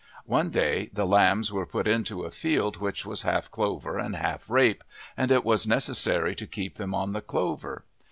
One 0.25 0.49
day 0.49 0.89
the 0.91 1.05
lambs 1.05 1.51
were 1.53 1.67
put 1.67 1.87
into 1.87 2.23
a 2.23 2.31
field 2.31 2.77
which 2.77 3.05
was 3.05 3.21
half 3.21 3.51
clover 3.51 3.99
and 3.99 4.15
half 4.15 4.49
rape, 4.49 4.83
and 5.15 5.31
it 5.31 5.43
was 5.45 5.67
necessary 5.67 6.33
to 6.37 6.47
keep 6.47 6.77
them 6.77 6.95
on 6.95 7.13
the 7.13 7.21
clover. 7.21 7.85